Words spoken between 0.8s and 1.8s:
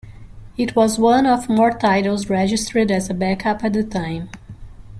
one of more